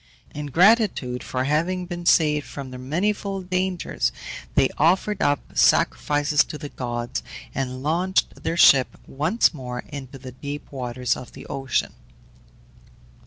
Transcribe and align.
In 0.33 0.47
gratitude 0.47 1.21
for 1.23 1.43
having 1.43 1.85
been 1.85 2.07
saved 2.07 2.47
from 2.47 2.71
their 2.71 2.79
manifold 2.79 3.51
dangers 3.51 4.11
they 4.55 4.69
offered 4.79 5.21
up 5.21 5.55
sacrifices 5.55 6.43
to 6.45 6.57
the 6.57 6.69
gods, 6.69 7.21
and 7.53 7.83
launched 7.83 8.41
their 8.41 8.57
ship 8.57 8.97
once 9.05 9.53
more 9.53 9.83
into 9.89 10.17
the 10.17 10.31
deep 10.31 10.71
waters 10.71 11.15
of 11.15 11.33
the 11.33 11.45
ocean. 11.45 11.93